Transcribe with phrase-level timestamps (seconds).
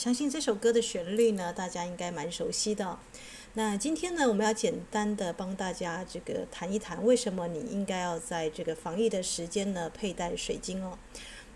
[0.00, 2.98] 相信这首歌的旋律呢，大家应该蛮熟悉的。
[3.52, 10.96] 那今天呢，我们要简单的帮大家这个谈一谈，为什么你应该要在这个防疫的时间呢佩戴水晶哦。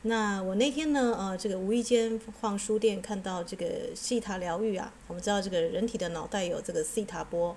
[0.03, 7.57] 那我那天呢，呃，这个无意间逛书店看到这个西塔疗愈啊，我们知道这个人体的脑袋有这个西塔波。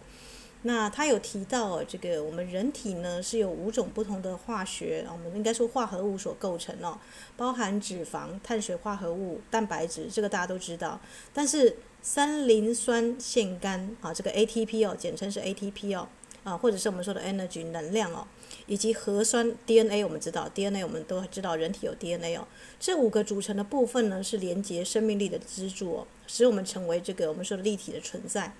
[0.64, 6.98] 那他有提到，这个我们人体呢是有五种不同的化学，我们应该说化合物所构成哦，
[7.38, 11.00] 包含脂肪、碳水化合物、蛋白质，这个大家都知道。
[11.34, 16.08] 但是三磷酸腺苷啊，这个 ATP 哦，简称是 ATP 哦，
[16.44, 18.28] 啊，或者是我们说的 energy 能量哦，
[18.66, 22.48] 以及核酸 DNA，我们知道 DNA 我们都知道人体有 DNA 哦，
[22.80, 28.54] 这五个组成的部分呢是连接生命力的支柱，使我们成为这个我们说的立体的存在。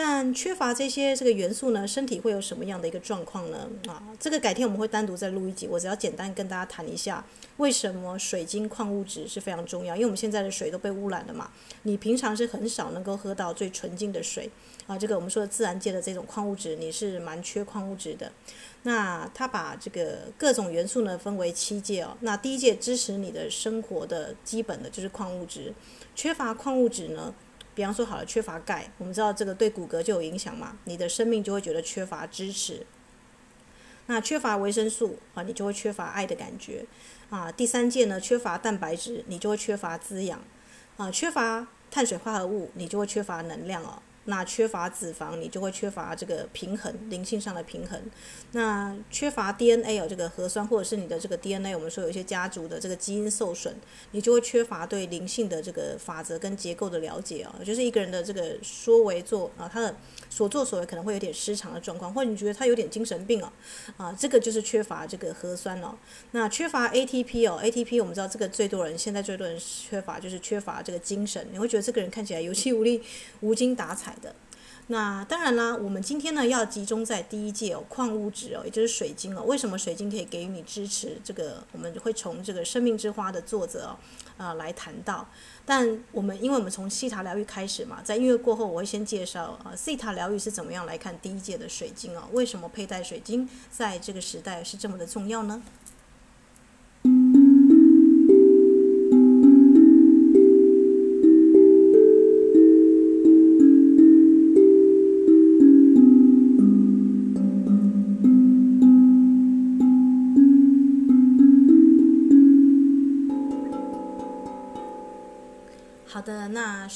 [0.00, 3.68] 但缺乏这些这个元素呢，身体会有什么样的一个状况呢？
[3.88, 9.96] 啊，这个改天我们会单独再录一集，我只要简单跟大家谈一下，为什么水晶矿物质是非常重要。
[9.96, 11.50] 因为我们现在的水都被污染了嘛，
[11.82, 14.48] 你平常是很少能够喝到最纯净的水
[14.86, 14.96] 啊。
[14.96, 18.30] 这个我们说的自然界的这种矿物质，你是蛮缺矿物质的。
[18.84, 22.16] 那它把这个各种元素呢分为七界哦。
[22.20, 25.74] 那第一界支持你的生活的基本的就是矿物质，
[26.14, 27.34] 缺乏矿物质呢？
[27.78, 32.84] 比方说好了，缺乏钙，我们知道这个对骨骼就有影响嘛，你的生命就会觉得缺乏支持。
[34.06, 36.84] 那缺乏维生素啊，你就会缺乏爱的感觉
[37.30, 37.52] 啊。
[37.52, 40.42] 第三件呢，缺乏蛋白质，你就会缺乏滋养
[40.96, 41.08] 啊。
[41.12, 44.02] 缺乏碳水化合物，你就会缺乏能量哦。
[44.28, 47.98] 那缺乏脂肪，你就会缺乏这个平衡，灵性上的平衡。
[48.52, 53.74] 那缺乏 DNA 有这个核酸，或者是你的这个 DNA，我们说有一些家族的这个基因受损，
[54.10, 57.54] 你就会缺乏对灵性的这个法则跟结构的了解啊。
[57.64, 59.96] 就是一个人的这个说为做啊，他的
[60.28, 63.50] 所作所为可能会有点失常的状况，或者你觉得他有点精神病哦，
[63.96, 65.94] 啊，这个就是缺乏这个核酸哦。
[66.32, 73.02] 那缺乏 ATP 哦，ATP 我们知道这个最多人现在最多人缺乏就是缺乏这个精神，你会觉得这个人看起来有气无力、
[73.40, 74.14] 无精打采。
[74.18, 74.34] 的，
[74.88, 79.42] 那当然啦，我们今天呢要集中在第一届哦，矿物质哦，也就是水晶哦。
[79.42, 81.20] 为什么水晶可以给予你支持？
[81.22, 83.98] 这个我们会从这个《生命之花》的作者啊、
[84.38, 85.28] 哦呃、来谈到。
[85.66, 92.28] 但我们因为我们从西塔疗愈开始嘛，在音乐过后，我会先介绍啊西塔疗愈是怎么样来看第一届的水晶哦。
[92.32, 95.62] 为什么佩戴水晶在这个时代是这么的重要呢？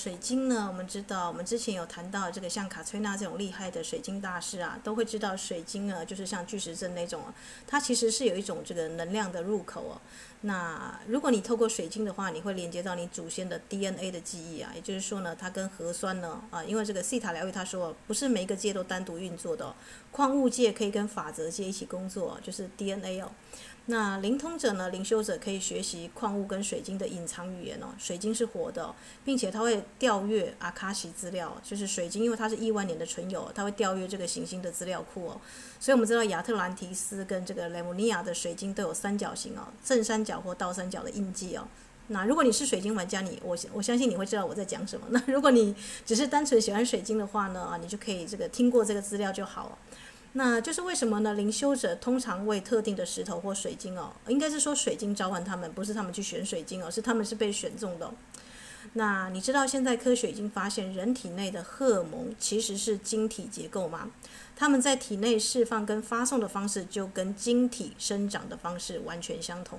[0.02, 7.22] 水晶呢，我们知道，我们之前有谈到这个像卡崔娜这种厉害的水晶大师啊，都会知道水晶呢，就是像巨石阵那种，
[7.68, 10.00] 它其实是有一种这个能量的入口哦。
[10.40, 19.74] 那如果你透过水晶的话，你会连接到你祖先的 DNA 的记忆啊，也就是说呢，它跟核酸呢啊，因为这个西塔疗愈他说，不是每一个界都单独运作的哦，
[20.10, 23.30] 矿物界可以跟法则界一起工作，就是 DNA 哦。
[23.86, 24.90] 那灵通者呢？
[24.90, 27.88] 灵修者可以学习矿物跟水晶的隐藏语言哦。
[27.98, 28.94] 水晶是活的，
[29.24, 35.40] 并且它会调阅阿卡西资料，就是水晶，因为它是亿万年的存有，它会调阅这个行星的资料库哦。
[35.80, 41.66] 所以我们知道亚特兰提斯跟这个雷姆尼亚的水晶都有三角形哦，正三角或倒三角的印记哦。
[42.06, 45.06] 那如果你是水晶玩家，你我我相信你会知道我在讲什么。
[45.10, 45.74] 那如果你
[46.06, 49.78] 只是单纯喜欢水晶的话呢，啊，你就可以这个听过这个资料就好了。
[50.34, 51.34] 那就是为什么呢？
[51.34, 58.10] 灵修者通常为特定的石头或水晶哦，应该是说水晶召唤他们，不是他们去选水晶哦，是他们是被选中的。
[58.94, 64.10] 那你知道现在科学已经发现人体内的荷尔蒙其实是晶体结构吗？
[64.56, 69.78] 他们在体内释放跟发送的方式就跟晶体生长的方式完全相同。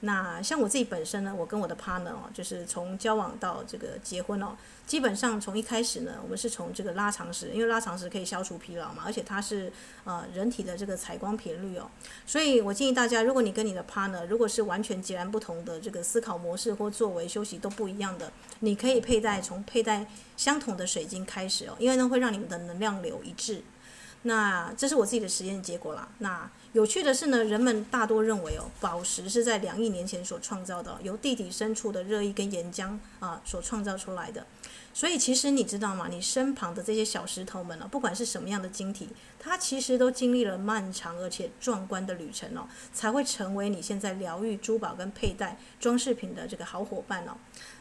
[0.00, 4.54] 那像我自己本身呢，我跟我的 partner 哦，就是从交往到这个结婚哦，
[4.86, 9.72] 基本上从一开始呢，我们是从这个拉长石，因为拉长石可以消除疲劳嘛，而且它是
[10.04, 11.90] 呃人体的这个采光频率哦，
[12.26, 20.06] 所以我建议大家，如果你跟你的 partner 如果是完全截然不同的这个思考模式或作为休息都不一样的，你可以佩戴从佩戴
[20.36, 23.62] 相同的水晶开始哦，因为呢会让你们的能量流一致。
[24.26, 26.08] 那这是我自己的实验结果啦。
[26.18, 34.44] 那有趣的是呢，人们大多认为哦，宝石是在两亿年前所创造的，由地底深处的热液跟岩浆啊所创造出来的。
[34.92, 36.08] 所以其实你知道吗？
[36.10, 47.36] 你身旁的这些小石头们呢，不管是什么样的晶体，它其实都经历了漫长而且壮观的旅程哦，才会成为你现在疗愈珠宝跟佩戴装饰品的这个好伙伴哦。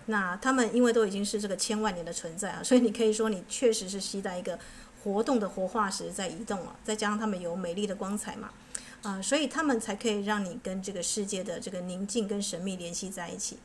[0.08, 4.60] 那他们因为都已经是这个千万年的存在啊，所以你可以说你确实是携带一个。
[5.06, 8.50] 活动的活化石在移动啊，再加上它们有美丽的光彩嘛，
[9.04, 13.60] 啊、所以它们才可以让你跟这个世界的这个宁静跟神秘联系在一起。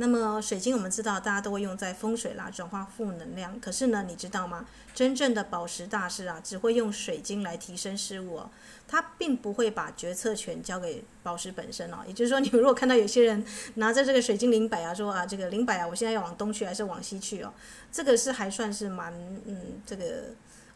[0.00, 3.58] 那么水晶我们知道大家都会用在风水啦，转化负能量。
[3.58, 4.64] 可是呢，你知道吗？
[4.94, 8.50] 真正的宝石大师啊，只会用水晶来提升事物哦，
[8.86, 11.98] 他并不会把决策权交给宝石本身哦。
[12.06, 17.52] 也就是说，你们如果看到有些人拿着这个水晶灵摆啊，说啊，这个灵摆啊，我现在要往东去还是往西去哦？
[17.90, 19.12] 这个是还算是蛮
[19.46, 20.26] 嗯，这个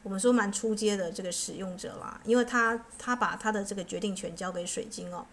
[0.02, 5.24] 我们说蛮初阶的这个使用者啦，因为他他把他的这个决定权交给水晶哦。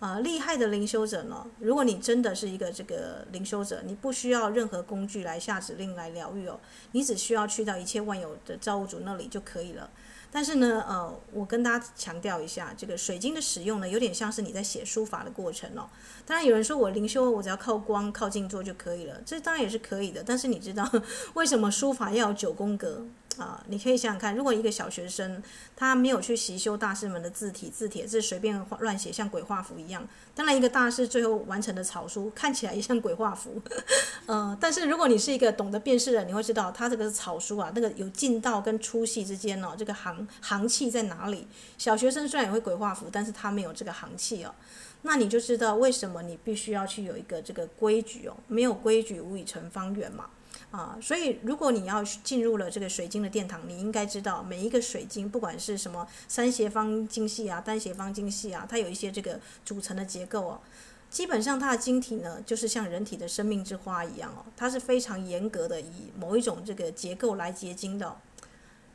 [0.00, 6.58] 啊，厉害的灵修者呢，如果你真的是一个这个灵修者，你不需要任何工具来下指令来疗愈哦，
[6.92, 9.90] 你只需要去到一切万有的造物主那里就可以了。
[10.32, 15.88] 但是呢，呃，我跟大家强调一下，这个水晶的使用呢，有点像是你在写书法的过程哦。
[16.24, 20.22] 当然有人说我灵修，我只要靠光、靠静坐就可以了，这当然也是可以的。
[20.24, 20.88] 但是你知道
[21.34, 23.04] 为什么书法要有九宫格？
[23.38, 25.42] 啊，你可以想想看，如果一个小学生
[25.74, 30.06] 他没有去习修大师们的字体字帖，字随便乱写，像鬼画符一样。
[30.34, 33.62] 当然，一个大师最后完成的草书看起来也像鬼画符。
[34.26, 41.46] 呃，但是如果你是一个懂得辨识的人，你会知道他这个草书啊，那个有劲道跟粗细之间哦，这个行行气在哪里？
[41.78, 44.54] 小学生虽然也会鬼画符，但是他没有这个行气哦。
[45.02, 50.26] 那你就知道为什么你必须要去有一个这个规矩哦，没有规矩，无以成方圆嘛。
[50.70, 60.60] 啊，所以如果你要进入了这个水晶的殿堂，你应该知道每一个水晶，不管是什么三斜方晶系啊、单斜方晶系啊，它有一些这个组成的结构哦。
[61.08, 68.16] 基本上它的晶体呢，就是像人体的生命之花一样哦，它是非常严格的以某一种这个结构来结晶的。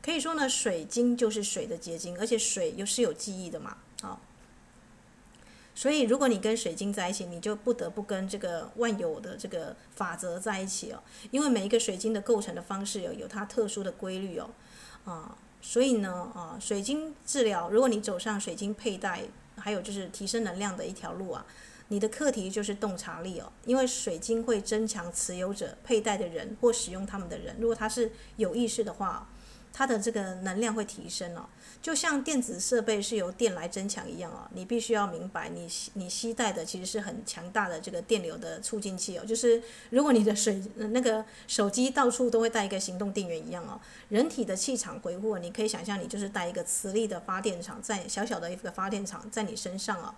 [0.06, 4.20] 可以说呢，水晶就是水的结晶，而且水又是有记忆的嘛，啊。
[5.74, 11.02] 所以，如果你跟水晶在一起，你就不得不跟这个万有的这个法则在一起哦。
[11.32, 14.48] 因为每一个水晶的构成的方式有有它特殊的规律哦，
[15.04, 19.24] 啊，所以呢，啊，水晶治疗，如果你走上水晶佩戴，
[19.56, 21.44] 还有就是提升能量的一条路啊，
[21.88, 23.52] 你的课题就是洞察力哦。
[23.64, 29.28] 因为水晶会增强持有者佩戴的人或使用他们的人，如果他是有意识的话，
[29.76, 31.44] 它的这个能量会提升哦。
[31.82, 39.24] 就像电子设备是由电来增强一样哦，你必须要明白你，你你携带的其实是很强大的这个电流的促进器哦。
[39.26, 43.78] 就是如果你的水那个手机到处都会带一个行动电源一样哦，
[44.08, 50.14] 人体的气场回复，你可以想象你就是带一个磁力的发电厂，在小小的一个发电厂在你身上哦。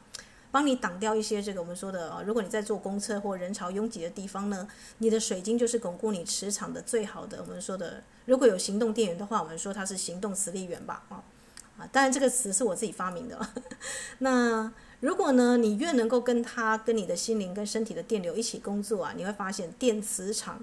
[0.50, 4.66] 帮你挡掉一些这个我们说的啊，如果你在坐公车或人潮拥挤的地方呢，
[4.98, 7.42] 你的水晶就是巩固你磁场的最好的。
[7.42, 11.22] 我们说的，如果有行动电源的话，我们说它是行动磁力源吧，啊。
[11.78, 13.38] 啊，当然这个词是我自己发明的。
[14.18, 20.60] 那如果呢，你越能够跟它、跟你的心灵、跟身体的电流一起工作啊，你会发现电磁场，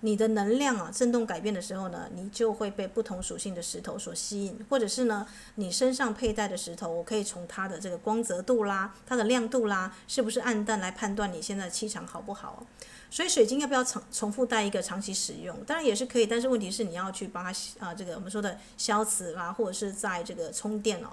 [0.00, 12.66] 你的能量啊震动改变的时候呢，你就会被不同属性的石头所吸引，或者是呢，你身上佩戴的石头，我可以从它的这个光泽度啦、它的亮度啦，是不是暗淡来判断你现在气场好不好。
[13.08, 15.56] 所以水晶要不要重重复戴一个长期使用？
[15.64, 21.08] 当然也是可以，但是问题是你要去帮它啊，这个我们说的消磁啦，或者是在这个充电哦。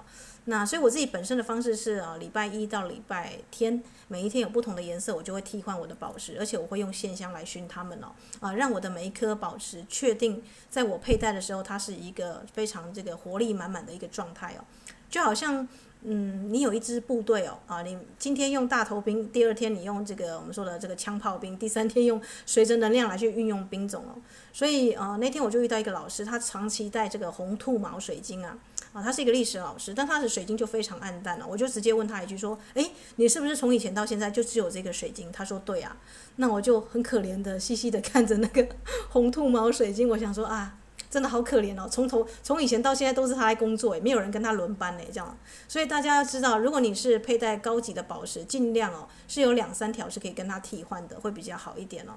[0.46, 8.08] 那所以我自己本身的方式是啊，礼拜一到礼拜天每一天有不同的颜色，我就会替换我的宝石，而且我会用线香来熏它们哦，
[8.40, 14.64] 啊，让我的每一颗宝石确定在我佩戴的时候，它是一个非常这个活力满满的一个状态哦，
[15.10, 15.66] 就好像。
[16.06, 24.20] 嗯，你有一支部队哦，啊，你今天用大头兵，第二天你用这个我们说的这个枪炮兵，第三天用随着能量来去运用兵种哦。
[24.52, 28.58] 所以啊，那天我就遇到一个老师，他长期戴这个红兔毛水晶啊，
[28.94, 31.46] 啊，他是一个历史老师，但他的水晶就非常暗淡了。
[31.46, 35.30] 我就直接问他一句说，诶，你是不是从以前到现在就只有这个水晶？
[35.30, 35.94] 他说对啊。
[36.36, 38.66] 那我就很可怜的细细的看着那个
[39.10, 40.78] 红兔毛水晶，我想说啊。
[41.10, 45.38] 真的好可怜哦，从头从以前到现在都是他在工作，也没有人跟他轮班呢，这样。
[45.68, 52.14] 所以大家要知道，如果你是佩戴高级的宝石，尽量哦是有两三条是可以跟他替换的，会比较好一点哦。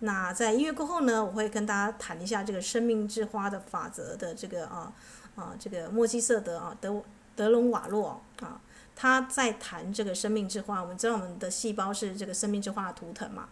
[0.00, 4.92] 那在音乐过后呢，我会跟大家谈一下这个生命之花的法则的这个啊
[5.36, 7.02] 啊这个莫基瑟德啊德
[7.36, 8.60] 德隆瓦洛啊，
[8.94, 10.80] 他在谈这个生命之花。
[10.80, 13.48] 我们知道我们的细胞是这个生命之花的图腾嘛。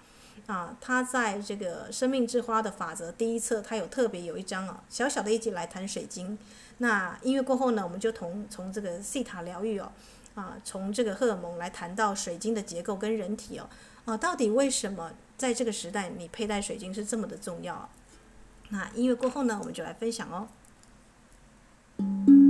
[0.47, 6.37] 啊，他在这个生命之花的法则第一册，他有特别有一章啊，小小的一集来谈水晶。
[6.79, 9.93] 那音乐过后呢，我们就从从这个西塔疗愈哦，
[10.35, 13.69] 啊，从这个荷尔蒙来谈到水晶的结构跟人体哦，
[14.05, 17.89] 啊，到底为什么在这个时代你佩戴水晶是这么的重要？
[18.71, 20.49] 那音乐过后呢，我们就来分享哦。
[22.27, 22.42] 这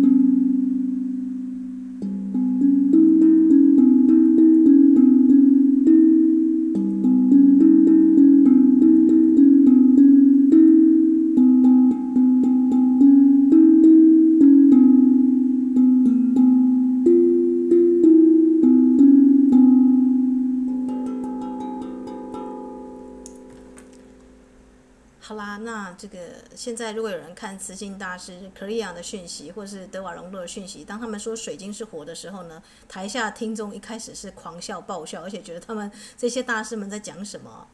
[26.63, 37.67] 现在如果有人看慈心大师克里昂的讯息，或是德瓦隆多的讯息，当他们说水晶是火的时候呢，台下听众一开始是狂笑爆笑，而且觉得他们这些大师们在讲什么。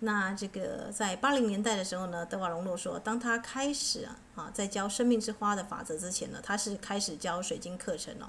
[0.00, 8.28] 那这个在八零年代的时候呢，德瓦隆多说，当他开始啊在教生命之花的法则之前呢，他是开始教水晶课程哦。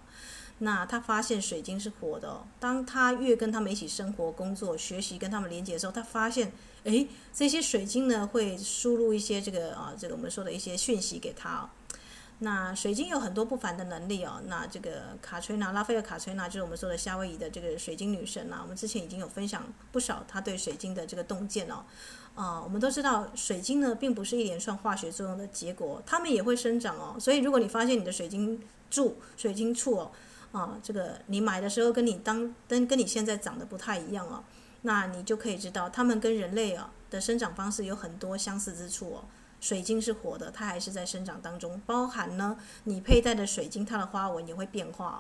[0.59, 2.47] 那他发现水晶是活的哦。
[2.59, 6.51] 当他越跟他们一起生活、工作、学习，跟他们连接的时候，他发现，
[6.83, 11.69] 诶，这些水晶呢会输入一些这个啊，这个我们说的一些讯息给他哦。
[12.39, 14.41] 那水晶有很多不凡的能力哦。
[14.47, 18.59] 那这个卡崔娜、拉斐尔卡崔娜就是我们说的夏威夷的这个水晶女神啊。
[18.62, 21.85] 我们之前已经有分享不少她对水晶的这个洞见哦。
[22.35, 27.15] 啊，我们都知道水晶呢并不是一连串化学作用的结果，它们也会生长哦。
[27.17, 30.12] 所以如果你发现你的水晶柱、水晶柱哦，
[30.55, 34.43] 啊，这个你买的时候跟你当跟跟你现在长得不太一样哦，
[34.83, 39.25] 那你就可以知道它们跟人类啊的生长方式有很多相似之处哦。
[39.62, 45.19] 水晶是活的，它还是在生长当中，包含呢你佩戴的水晶，它的花纹也会变化哦。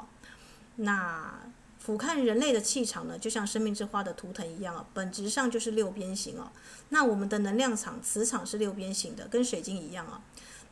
[0.75, 1.33] 那
[1.79, 6.51] 俯瞰人类的气场呢，就像生命之花的图腾一样哦，本质上就是六边形哦。
[6.89, 10.21] 那我们的能量场、磁场是六边形的，跟水晶一样哦。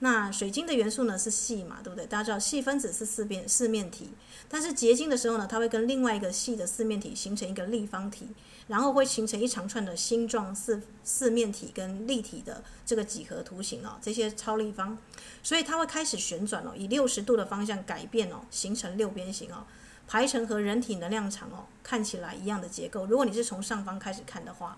[0.03, 2.05] 那水晶的元素呢是细嘛，对不对？
[2.05, 4.09] 大家知道细分子是四边四面体，
[4.49, 8.27] 但是结晶的时候呢，它会跟另外一个细的四面体形成一个立方体，
[8.67, 14.97] 然后会形成一长串的星状四四面体跟立体的这个几何图形哦，这些超立方，
[15.41, 19.63] 所以它会开始旋转哦，以六十度的方向改变哦，形成六边形哦，
[20.05, 23.05] 排成和人体能量场哦看起来一样的结构。
[23.05, 24.77] 如果你是从上方开始看的话，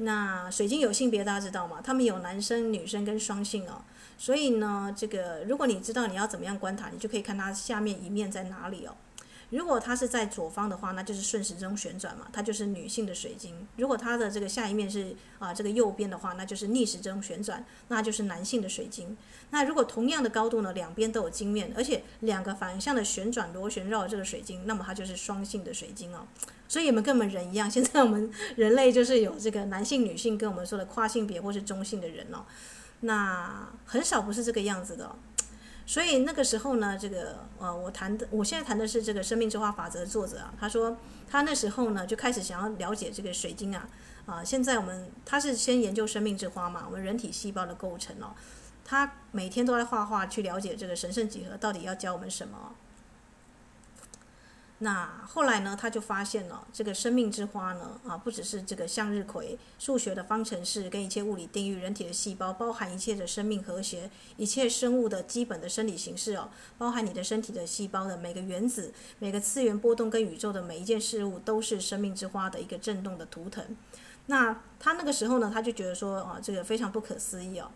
[0.00, 1.80] 那水晶有性别，大家知道吗？
[1.82, 3.82] 他们有男生、女生跟双性哦。
[4.18, 8.94] 所以呢，这个如果你知道你要怎么样观察，你就可以看它下面一面在哪里哦。
[9.50, 19.16] 如果它是在左方的话，那就是顺时针旋转嘛，它就是女性的水晶；如果它的这个下一面是啊这个右边的话，那就是逆时针旋转，那就是男性的水晶。
[19.50, 26.26] 那如果同样的高度呢，两边都有晶面，而且两个反向的旋转螺旋绕这个水晶，那么它就是双性的水晶哦。
[26.68, 32.44] 所以我们跟我们人一样，现在我们 人类就是有这个男性、女性，跟我们说的跨性别或是中性的人哦。
[33.00, 35.10] 那很少不是这个样子的，
[35.90, 40.96] 所以那个时候呢，这个呃，我谈的，我现在谈的是这个《生命之花法则》的作者啊，他说
[41.28, 43.88] 他那时候呢就开始想要了解这个水晶啊，
[44.24, 48.30] 啊，现在我们他是先研究生命之花嘛，我们人体细胞的构成哦，
[48.84, 52.72] 他每天都在画画去了解这个神圣几何到底要教我们什么。
[54.82, 73.62] 那后来呢，他就发现了这个生命之花呢，啊，不只是这个向日葵、数学的方程式跟一切物理定律、人体的细胞，包含一切的生命和谐、一切生物的基本的生理形式哦，包含你的身体的细胞的每个原子、每个次元波动跟宇宙的每一件事物，都是生命之花的一个震动的图腾。
[74.26, 77.70] 那他那个时候呢，他就觉得说啊，这个非常不可思议哦。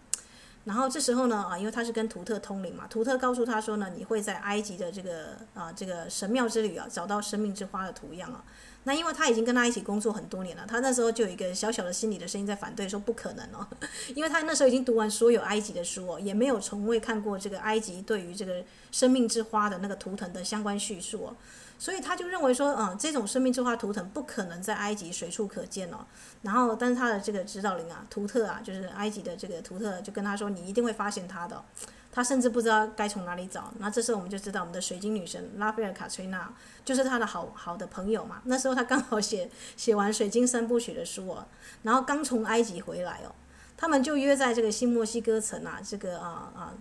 [0.64, 8.42] 然后这时候呢，啊，因为他是跟图特通灵嘛，图特告诉他说呢，你会在埃及的这个啊这个神庙之旅啊，找到生命之花的图样啊。
[8.87, 13.66] 那因为他已经跟他一起工作很多年了，他那时候就有一个小小的心理的声音在反对，说不可能哦，
[14.14, 21.37] 因为他那时候已经读完所有埃及的书哦，也没有从未看过这个埃及对于这个生命之花的那个图腾的相关叙述哦。
[21.85, 25.99] 所以他就认为说，嗯，这种生命之花图腾不可能在埃及随处可见哦。
[26.41, 31.62] 然后，但是他的这个指导灵啊，图特啊，就是埃及的这个图特，就跟他说，你一定会发现他的。
[32.11, 33.71] 他甚至不知道该从哪里找。
[33.81, 36.50] 那这时候我们就知道，我们的水晶女神拉斐尔卡崔娜
[36.87, 38.41] 就是他的好好的朋友嘛。
[38.45, 41.47] 那时候他刚好写写完水晶三部曲的书哦，
[41.83, 43.35] 然后刚从埃及回来哦，
[43.76, 46.73] 他们就约在这个新墨西哥城啊，这个啊啊。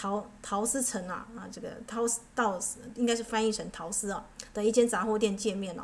[0.00, 5.82] 陶陶斯城啊啊，这个陶斯道斯应该是翻译成陶斯啊的一间杂货店见面哦。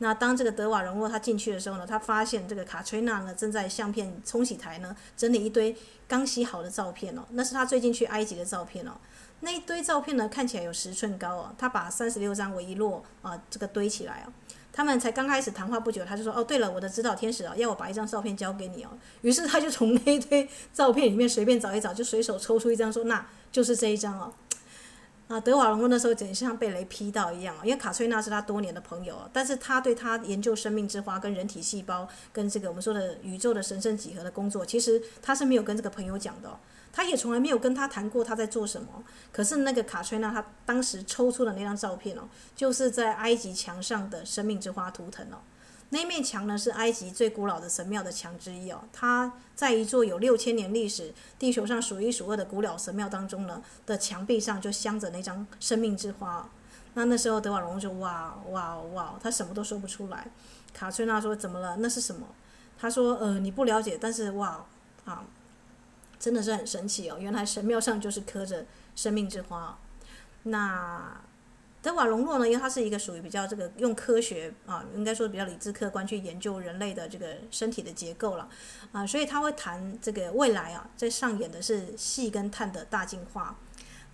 [0.00, 5.74] 那当这个德瓦荣沃他进去的时候呢，他发现这个卡崔娜呢正在相片冲洗台呢整理一堆
[6.06, 8.92] 刚洗好的照片哦，那是他最近去埃及的照片哦。
[9.40, 14.32] 那一堆照片呢看起来有十寸高哦，他把三十六张为一摞啊这个堆起来哦。
[14.76, 18.90] 他们才刚开始谈话不久，他就说：“哦，对了，我的指导天使啊，要我把一张照片交给你哦。”
[19.22, 24.34] 于是他就从那一堆照片里面随便找一找，就随手抽出一张，说：“那就是这一张哦。”
[25.28, 36.50] 啊，德瓦隆那时候简直像被雷劈到一样，因为卡崔娜是他多年的朋友，但是他对他研究生命之花跟人体细胞跟这个我们说的宇宙的神圣几何的工作，其实他是没有跟这个朋友讲的。
[36.96, 45.38] 他也从来没有跟他谈过他在做什么，可是那个卡崔娜他当时抽出的那张照片哦，就是在埃及墙上的生命之花图腾哦，
[45.88, 56.48] 那面墙呢是埃及最古老的神庙的墙之一哦，它在一座有六千年历史、地球上数一数二的古老神庙当中呢的墙壁上就镶着那张生命之花，
[56.94, 60.28] 那那时候德瓦隆就哇哇哇，他什么都说不出来，
[60.72, 61.78] 卡崔娜说怎么了？
[61.80, 62.28] 那是什么？
[62.78, 64.64] 他说呃你不了解，但是哇
[65.04, 65.24] 啊。
[66.18, 67.16] 真的是很神奇哦！
[67.20, 69.78] 原来神庙上就是刻着生命之花。
[70.44, 71.20] 那
[71.82, 72.46] 德瓦隆诺呢？
[72.46, 78.48] 因为他是一个属于比较这个用科学啊，应该说比较理智客观去研究人类的这个身体的结构了
[78.92, 83.58] 啊，所以他会谈这个未来啊，在上演的是矽跟碳的大进化。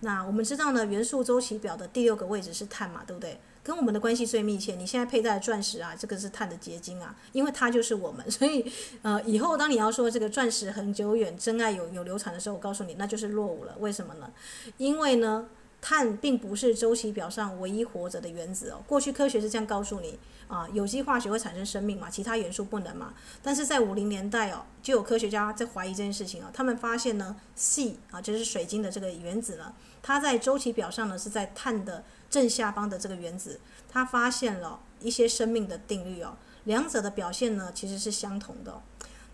[0.01, 3.39] 那我们知道呢，元素周期表的第六个位置是碳嘛，对不对？
[3.63, 4.75] 跟我们的关系最密切。
[4.75, 8.25] 你现在佩戴的钻石啊，这个是碳的结晶啊，因为它就是我们。
[8.31, 13.75] 所以呃，以后当你要说这个钻石恒久远、真爱有有流传的时候，我告诉你，那就是落伍了。
[13.79, 14.31] 为什么呢？
[14.77, 15.47] 因为呢，
[15.79, 18.83] 碳并不是周期表上唯一活着的原子哦。
[18.87, 23.13] 过去科学是这样告诉你啊，有机化学会产生生命嘛，其他元素不能嘛。
[23.41, 29.73] 但是在五零年代哦，就有科学家在怀疑这件事情啊，他们发现呢，，C 啊，就是水晶的这个原子呢。
[30.03, 38.81] 它在周期表上呢，是在碳的正下方的这个原子，它发现了一些生命的定律哦，两者的表现呢其实是相同的。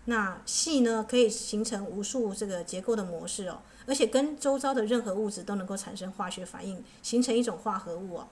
[0.06, 8.28] 那矽呢可以形成无数这个结构的模式哦，而且跟周遭的任何物质都能够产生化学反应，形成一种化合物哦。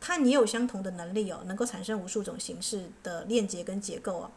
[0.00, 4.30] 碳也有相同的能力哦，能够产生无数种形式的链接跟结构哦。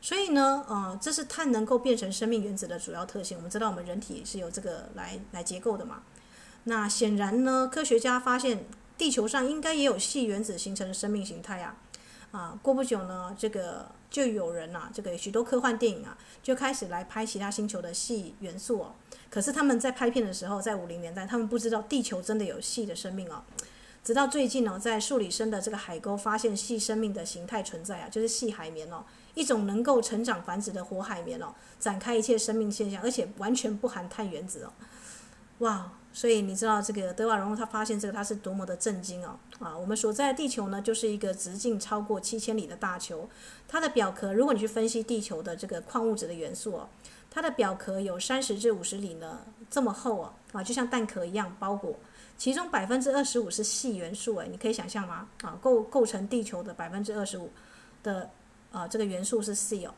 [0.00, 3.36] 所以呢，呃，这是碳能够变成生命原子的主要特性。
[3.36, 6.02] 我们知道我们人体是由这个来来结构的嘛。
[6.64, 8.64] 那显然呢，科学家发现
[9.00, 11.74] 地球上应该也有矽原子形成的生命形态啊！
[12.32, 18.94] 啊，过不久呢，这个就有人啊，这个许多科幻电影啊，就开始来拍其他星球的矽元素哦。
[19.30, 23.42] 可是他们在拍片的时候，在五零年代，他们不知道地球真的有矽的生命哦。
[24.04, 34.72] 直到最近呢，在数里深的这个海沟发现细生命的形态存在啊，就是细海绵哦，一种能够成长繁殖的活海绵哦，展开一切生命现象，而且完全不含碳原子哦。
[35.60, 35.92] 哇！
[36.12, 39.78] 所以你知道这个德瓦隆他发现这个他是多么的震惊哦啊！
[39.78, 43.28] 我们所在的地球呢，就是一个直径超过七千里的大球，
[43.68, 46.88] 它的表壳，如果你去分析地球的这个矿物质的元素哦，
[47.30, 51.94] 它的表壳有三十至五十里呢这么厚哦啊，就像蛋壳一样包裹，
[52.36, 55.28] 其中百分之二十五是矽元素诶，你可以想象吗？
[55.42, 57.50] 啊，构构成地球的百分之二十五
[58.02, 58.30] 的
[58.72, 59.94] 啊这个元素是矽哦。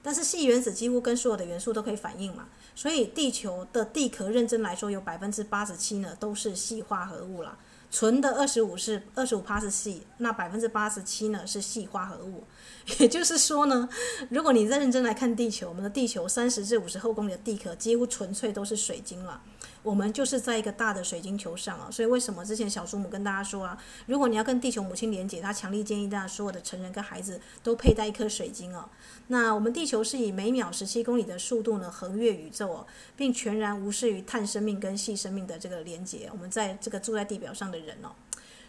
[0.00, 2.46] 但是矽原子几乎跟所有的元素都可以反应嘛，
[2.78, 7.58] 所以地球的地壳认真来说有百分之八十七呢都是细化合物啦，
[7.90, 12.44] 纯的二十五是二十五帕是细，那百分之八十七呢是细化合物，
[13.00, 13.88] 也就是说呢，
[14.30, 19.42] 如果你再认真来看地球，我们的地球三十至五十后公里的地壳几乎纯粹都是水晶了。
[19.82, 28.88] 我们就是在一个大的水晶球上啊，所以为什么之前小祖母跟大家说啊，如果你要跟地球母亲连接，她强烈建议大家所有的成人跟孩子都佩戴一颗水晶哦。
[29.28, 32.86] 那我们地球是以每秒十七公里的速度呢横越宇宙哦，
[33.16, 36.28] 并全然无视于碳生命跟细生命的这个连接。
[36.32, 38.10] 我们在这个住在地表上的人哦。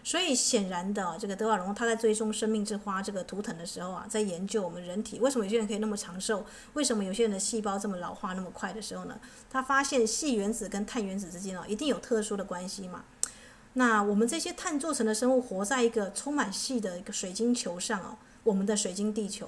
[0.09, 6.43] 所以显然的，这个德瓦隆他在追踪生命之花这个图腾的时候啊，在研究我们人体为什么有些人可以那么长寿，
[6.73, 9.19] 为什么有些人的细胞这么老化那么快的时候呢？
[9.51, 13.03] 他发现矽原子跟碳原子之间哦，一定有特殊的关系嘛。
[13.73, 19.47] 那我们这些碳做成的生物活在一个充满矽的一个水晶球上哦，我们的水晶地球，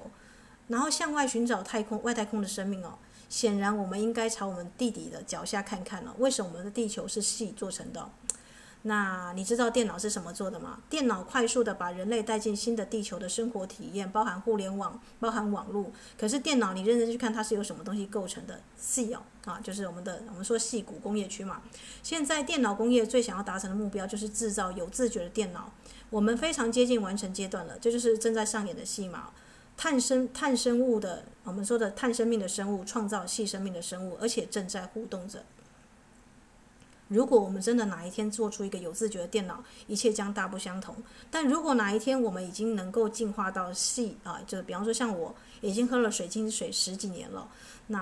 [0.68, 2.98] 然后向外寻找太空外太空的生命哦。
[3.28, 8.08] 显然我们应该朝我们地底的脚下看看哦，为什么我们的地球是矽做成的？
[8.84, 10.80] 那你知道电脑是什么做的吗？
[10.90, 15.92] 电脑快速地把人类带进新的地球的生活体验，包含互联网，包含网络。
[16.18, 18.60] 可是电脑，你认真去看，它是由什么东西构成的？
[18.76, 21.62] 矽哦，啊，就是我们的我们说细谷工业区嘛。
[22.02, 25.72] 现在电脑工业最想要达成的目标就是制造有自觉的电脑。
[26.10, 29.30] 我们非常接近完成阶段了，这就是正在上演的戏码。
[29.76, 35.44] 碳生碳生物的，我们说的碳生命的生物创造细生命的生物，而且正在互动着。
[37.12, 40.96] 如果我们真的哪一天做出一个有自觉的电脑，一切将大不相同。
[41.30, 47.46] 但如果哪一天我们已经能够进化到矽啊，就是比方说像我已经喝了水晶水十几年了，
[47.88, 47.98] 那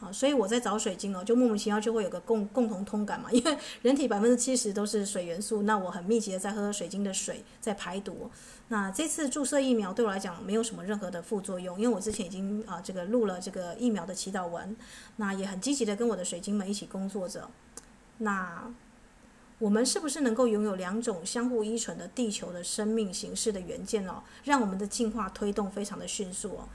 [0.00, 8.30] 啊，所以我在找水晶哦，就莫名其妙就会有个共共同通感嘛， 因为人体百分之七十都是水元素，那我很密集的在喝水晶的水在排毒。
[8.68, 14.76] 那这次注射疫苗对我来讲没有什么任何的副作用，因为我之前已经啊这个录了这个疫苗的祈祷文，
[15.16, 17.48] 那也很积极的跟我的水晶们一起工作着。
[18.22, 18.70] 那
[19.58, 26.68] 我们是不是能够拥有两种相互依存的地球的生命形式的元件哦，让我们的进化推动非常的迅速哦。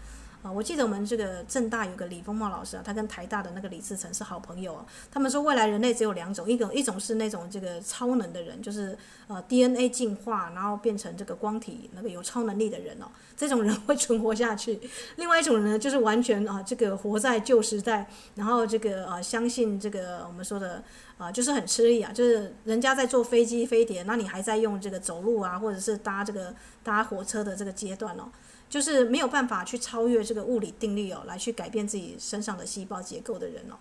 [0.51, 4.85] 我记得我们这个政大有个李丰茂老师啊，他跟台大的那个李自成是好朋友啊。
[5.11, 13.05] 他们说未来人类只有两种，一种一种是那种这个超能的人，就是呃 DNA 进化然后变成这个光体那个有超能力的人哦，
[13.35, 14.79] 这种人会存活下去。
[15.15, 20.83] 另外一种人呢，就是完全啊这个活在旧时代，然后这个呃相信这个我们说的
[21.17, 28.29] 啊就是很吃力啊，就是人家在坐飞机飞碟，那你还在用这个走路啊，或者是搭这个搭火车的这个阶段哦。
[28.69, 33.75] 就是没有办法去超越这个物理定律哦，来去改变自己身上的细胞结构的人哦。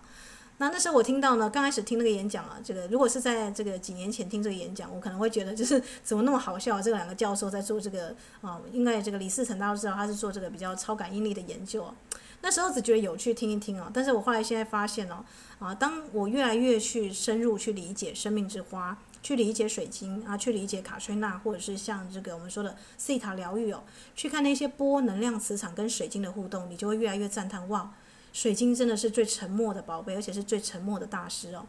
[0.59, 6.81] 那那时候我听到呢，刚开始听那个演讲啊，这个如果是在这个几年前听这个演讲，我可能会觉得就是怎么那么好笑？
[6.81, 11.93] 这两个教授在做这个啊，应该这个李嗣涔大家都知道他是做这个比较超感应力的研究啊。
[12.41, 13.91] 那时候只觉得有趣，听一听啊。
[13.93, 15.23] 但是我后来现在发现哦，
[15.59, 23.83] 啊，当我越来越去深入去理解生命之花，去理解水晶啊，去理解卡崔娜，或者是像这个我们说的西塔疗愈哦，
[24.15, 27.91] 去看那些波能量磁场跟水晶的互动，你就会越来越赞叹哇。
[28.31, 31.65] 水晶真的是最沉默的宝贝，而且是最沉默的大师哦。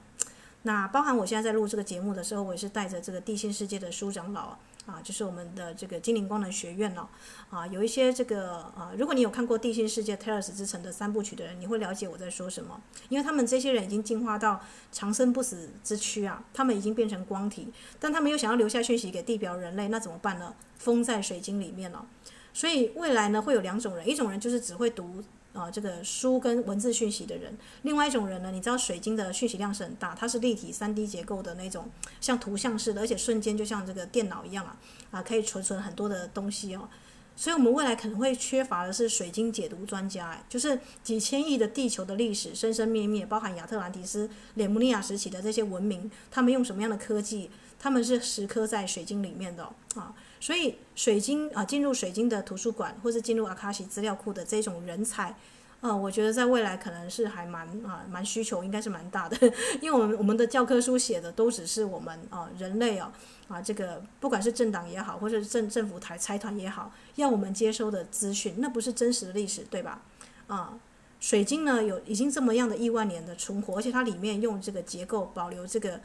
[0.62, 4.56] 那包含我现在在录这个节目的时候，我也是带着这个地心世界的书长老，
[4.88, 7.06] 啊就是我们的这个精灵光能学院哦，
[7.50, 17.70] 啊，有一些这个啊，如果你有看过地心世界 Telos 之城的三部曲的人，你会了解我在说什么，因为他们这些人已经进化到长生不死之躯啊，他们已经变成光体，
[18.00, 20.54] 但他们又想要留下讯息给地表人类，那怎么办呢？
[20.78, 22.06] 封在水晶里面了。
[22.54, 25.22] 所以未来呢，会有两种人，一种人就是只会读。
[25.54, 34.76] 啊，这个书跟文字讯息的人，另外一种人呢，你知道水晶的讯息量是很大，它是立体三 D 结构的那种，像图像似的，而且瞬间就像这个电脑一样啊，
[35.10, 36.88] 啊，可以储存很多的东西哦。
[37.34, 47.48] 所以，我们未来可能会缺乏的是水晶解读专家，哎，就是几千亿的地球的历史，生生灭灭，包含亚特兰蒂斯、雷姆尼亚时期的这些文明，他们用什么样的科技？
[47.78, 50.12] 他们是时刻在水晶里面的啊。
[50.40, 55.34] 所以水晶啊，进入水晶的图书馆，或是进入阿卡西资料库的这种人才，
[55.80, 59.36] 呃、啊，我觉得在未来可能是还蛮啊蛮需求，应该是蛮大的。
[59.82, 63.12] 因为我们我们的教科书写的都只是我们啊人类啊
[63.48, 70.02] 啊这个不管是政党也好，或者是政政府台财团也好，要我们接收的资讯，那不是真实的历史，对吧？
[70.46, 70.78] 啊，
[71.20, 76.00] 水晶呢有已经这么样的亿万年的存活，而且它里面用这个结构保留这个。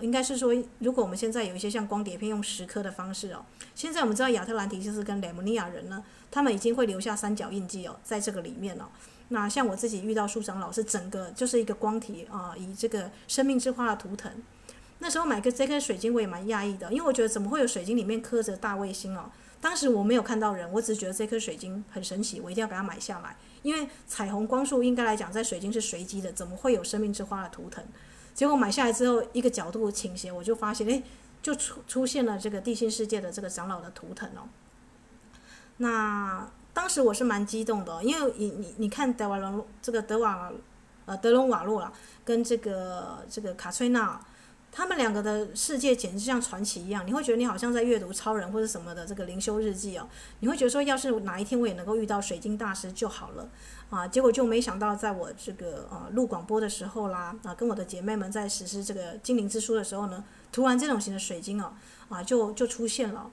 [0.00, 8.84] 应该是说，如果我们现在有一些像光碟片用蚀刻的方式哦，现在我们知道亚特兰提斯跟雷姆尼亚人呢，他们已经会留下三角印记哦，在这个里面哦。
[9.28, 14.32] 那像我自己遇到书长老师，整个就是一个光体啊，以这个生命之花的图腾。
[15.00, 19.30] 那时候买个这颗水晶我也蛮讶异的，因为我觉得怎么会有水晶里面刻着大卫星哦？
[19.60, 27.84] 当时我没有看到人，我只是觉得这颗水晶很神奇，我一定要把它买下来，因为彩虹光束应该来讲在水晶是随机的，怎么会有生命之花的图腾？
[28.38, 31.02] 结果买下来之后，一个角度倾斜，我就发现，诶，
[31.42, 34.46] 就出出现了这个地心世界的这个长老的图腾哦。
[35.78, 40.52] 那当时我是蛮激动的，因为你你你看德瓦隆这个德瓦
[41.06, 41.92] 呃德隆瓦洛啦，
[42.24, 44.20] 跟这个这个卡崔娜。
[44.70, 50.06] 他们两个的世界简直像传奇一样，你会觉得你好像在阅读超人或者什么的这个灵修日记哦。
[50.40, 53.48] 你会觉得说，要是哪一天我也能够遇到水晶大师就好了
[53.90, 54.06] 啊！
[54.06, 60.22] 结果就没想到，在我这个啊录广播的时候啦，啊跟我的姐妹们在实施这个精灵之书的时候呢，
[60.52, 61.72] 涂完这种型的水晶哦
[62.08, 63.30] 啊就就出现了。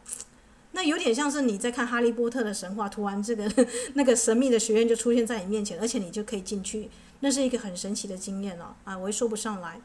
[0.71, 3.49] 那有点像是你在看哈利波特的神话，涂完这个
[3.95, 6.89] 那个神秘的学院就出现在你面前，而且你就可以进去，
[7.19, 9.79] 那是一个很神奇的经验哦啊，我也说不上来。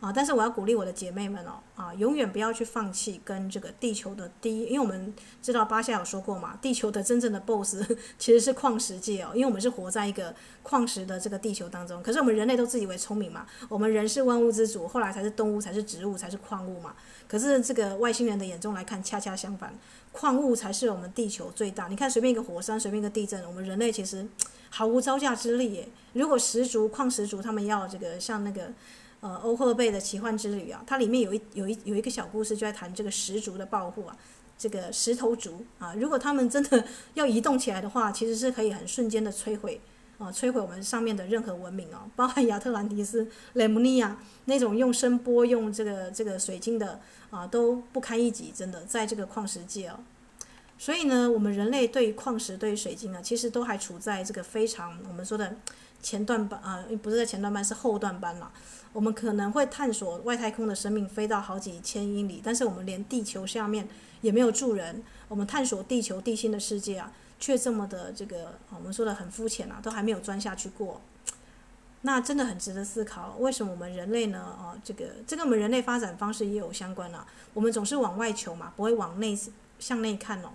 [0.00, 0.12] 啊！
[0.12, 7.82] 但是我要鼓励我的姐妹们哦，啊，永远不要去放弃跟这个地球的第一，因为我们知道巴夏有说过嘛，地球的真正的 BOSS
[8.18, 12.02] 其实是矿石界哦，因为我们是活在一个矿石的这个地球当中。
[12.02, 16.94] 可是我们人类都自以为聪明嘛，我们人是万物之主，后来才是动物，才是植物，才是矿物嘛。
[17.26, 19.72] 可是这个外星人的眼中来看，恰恰相反，
[20.12, 21.88] 矿物才是我们地球最大。
[21.88, 24.26] 你看，随便一个火山，随便一个地震，我们人类其实
[24.70, 25.88] 毫无招架之力耶。
[26.12, 28.72] 如果石族、矿石族他们要这个像那个。
[29.26, 34.16] 呃，欧赫贝的奇幻之旅啊，它里面有一有一有一个小故事，就在谈这个石族的保护啊，
[34.56, 36.84] 这个石头族啊，如果他们真的
[37.14, 39.80] 要移动起来的话，其实是可以很瞬间的摧毁
[40.18, 49.98] 啊，摧毁我们上面的任何文明啊，包含亚特兰蒂斯、雷姆尼亚那种用声波、用这个这个水晶的啊，都不堪一击，真的在这个矿石界啊。
[50.78, 55.56] 所以呢，我们人类对于矿石、对于水晶啊，其实都还处在这个非常我们说的
[56.02, 58.52] 前段班啊，不是在前段班，是后段班了。
[58.92, 63.88] 我们可能会探索外太空的生命，飞到好几千英里，但是我们连地球下面
[64.20, 65.02] 也没有住人。
[65.28, 71.00] 我们探索地球地心的世界啊，却这么的这个我们说的很肤浅啊，都还没有钻下去过。
[72.02, 74.38] 那真的很值得思考，为什么我们人类呢？
[74.38, 77.26] 啊，这个这跟我们人类发展方式也有相关啊。
[77.52, 79.36] 我们总是往外求嘛，不会往内
[79.78, 80.50] 向内看哦。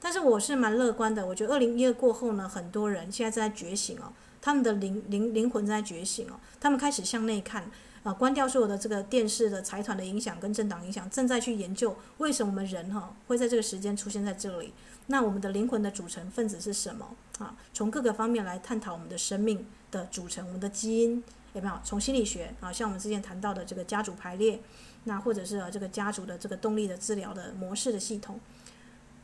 [0.00, 4.12] 但是我是蛮乐观的，我觉得二零一二过后呢，很多人现在正在觉醒哦。
[4.40, 7.68] 他们的灵灵灵魂在觉醒哦，他们开始向内看，
[8.04, 14.72] 啊，关掉所有的这个电视的财团的影响跟政党影响，正在去研究为什么我们人哈会在这个时间出现在这里。
[15.08, 17.56] 那我们的灵魂的组成分子是什么啊？
[17.74, 21.22] 从各个方面来探讨我们的生命的组成，我们的基因
[21.54, 21.74] 有没有？
[21.82, 24.60] 从心理学啊，像我们之前谈到的这个家族排列，
[25.04, 28.38] 那或者是这个家族的这个动力的治疗的模式的系统。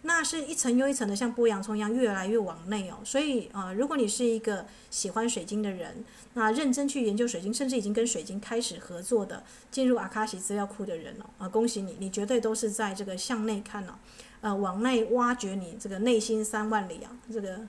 [0.07, 2.99] 那是一层又一层的，像剥洋葱一样越来越往内哦。
[3.05, 13.95] 所以啊、如果你是一个喜欢水晶的人，那认真去研究水晶，甚至已经跟水晶开始合作的，进入阿卡西资料库的人哦，啊，恭喜你，你绝对都是在这个向内看哦，
[14.43, 17.11] 呃，往内挖掘你这个内心三万里啊。
[17.33, 17.61] 这个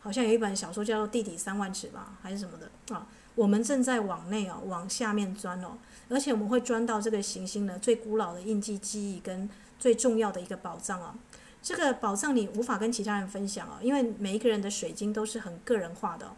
[0.00, 3.06] 好像有一本小说叫做《地底三万尺》吧，还是什么的啊？
[3.34, 5.76] 我们正在往内哦，往下面钻哦，
[6.08, 11.14] 而且我们会钻到这个行星的最古老的印记记忆跟最重要的一个宝藏哦。
[11.64, 16.30] 这个宝藏你无法跟其他人分享哦，因为每一个人的水晶都是很个人化的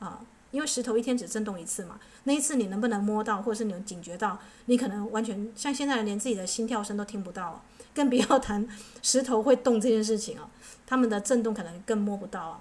[0.00, 0.20] 啊。
[0.50, 7.60] 因为石头一天只震动一次嘛，那一次你能不能摸到，或者是你能警觉到，你可能完全像现在连自己的心跳声都听不到，
[7.92, 8.64] 更不要谈
[9.02, 10.48] 石头会动这件事情哦。
[10.86, 12.60] 他们的震动可能更摸不到啊。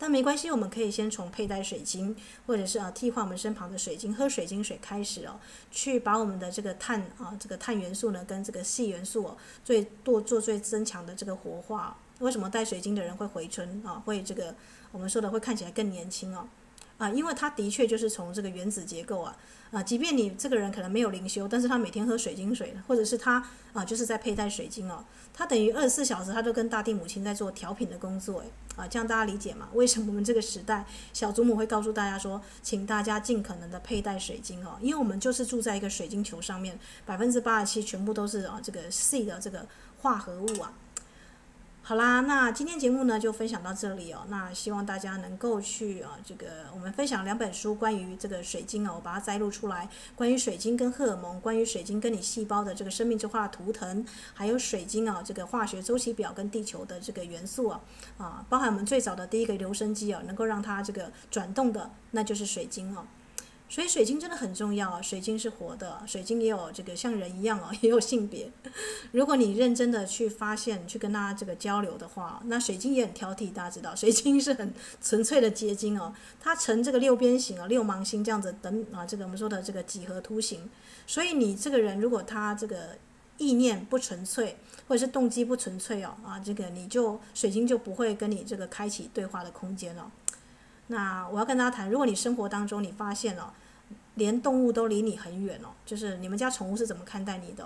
[0.00, 5.38] 但没关系，我们可以先从佩戴水晶，或者是啊替换我们身旁的水晶，喝水晶水开始哦，
[5.70, 11.98] 去把我们的这个碳啊这个碳元素呢跟这个硒元素哦最多做最增强的这个活化。
[12.20, 14.02] 为什么戴水晶的人会回春啊？
[14.06, 14.54] 会这个
[14.90, 16.48] 我们说的会看起来更年轻哦。
[17.00, 19.34] 啊，因为它的确就是从这个原子结构啊，
[19.70, 29.70] 啊，即便你这个人可能没有灵修，但是他每天喝水晶水，或者是他啊，就是在佩戴水晶哦，他等于二十四小时他都跟大地母亲在做调频的工作，诶，啊，这样大家理解吗？
[29.72, 30.84] 为什么我们这个时代
[31.14, 39.66] 小祖母会告诉大家说，请大家尽可能的佩戴水晶哦，因为我们就是住在一个水晶球上面，百分之八十七全部都是啊这个 C 的这个
[40.02, 40.70] 化合物啊。
[41.90, 44.20] 好啦，那今天节目呢就分享到这里哦。
[44.28, 57.80] 那希望大家能够去啊，这个我们分享两本书关于这个水晶哦，我把它摘录出来，关于水晶跟荷尔蒙，关于水晶跟你细胞的这个生命之花图腾，还有水晶啊这个化学周期表跟地球的这个元素啊
[58.18, 63.04] 啊，包含我们最早的第一个留声机啊，能够让它这个转动的，那就是水晶哦。
[63.70, 65.00] 所以水晶真的很重要啊！
[65.00, 68.50] 水晶是活的，水晶也有这个像人一样哦， 也有性别。
[69.12, 73.52] 如果你认真的去发现、去跟它这个交流的话，那水晶也很挑剔。
[73.52, 80.68] 大家知道，水晶是很纯粹的结晶哦，它呈这个六边形啊、六芒星这样子等啊，这个我们说的这个几何图形。
[81.06, 82.96] 所以你这个人如果他这个
[83.38, 84.56] 意念不纯粹，
[84.88, 90.10] 或者是动机不纯粹哦啊，这个你就水晶就不会跟你这个开启对话的空间了。
[90.90, 93.54] 那我要跟大家谈，如果你生活当中你发现了，
[94.16, 97.64] 连动物都离你很远哦，就是你们家宠物是怎么看待你的？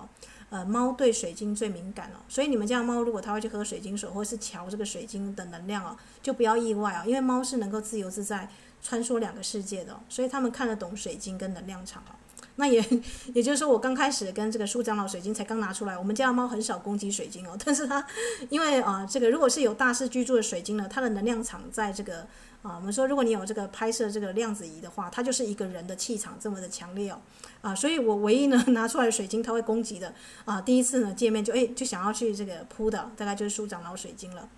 [0.51, 8.49] 呃，猫对水晶最敏感哦，所以你们家猫如果它会去喝水晶水，或是瞧这个水晶的能量哦，就不要意外哦，因为猫是能够自由自在
[8.83, 12.13] 穿梭两个世界的，所以他们看得懂水晶跟能量场哦。
[12.57, 12.85] 那也
[13.33, 18.07] 也就是说，我刚开始跟这个舒长老水晶才刚拿出来，我们家的猫很少攻击水晶哦，但是它
[18.51, 22.27] 因为啊、这个如果是有大师居住的水晶呢，它的能量场在这个。
[22.65, 27.21] 啊，我们说，如果你有这个拍摄这个量子仪的话，它就是一个人的气场这么的强烈哦，
[27.61, 30.15] 啊，所以我唯一呢 拿出来的水晶，它会攻击的
[30.47, 34.49] 啊，第一次呢见面就诶就想要去这个扑的，大概就是舒长老水晶了。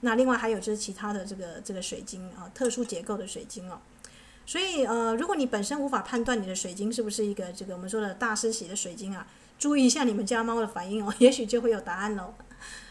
[0.00, 3.78] 那另外还有就是其他的这个这个水晶啊，特殊结构的水晶哦。
[4.44, 9.26] 所以呃，如果你本身无法判断你的水晶是不是一个这个我们说的大师洗的水晶啊，
[9.58, 12.34] 注意一下你们家猫的反应哦， 也许就会有答案喽。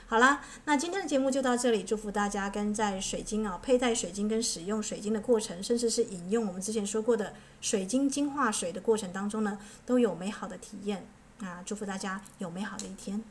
[0.05, 1.81] 好啦，那今天的节目就到这里。
[1.81, 11.05] 祝福大家跟在水晶啊，佩戴水晶跟使用水晶的过程，甚至是饮用我们之前说过的水晶精化水的过程当中呢，都有美好的体验。
[11.39, 13.23] 啊，祝福大家有美好的一天。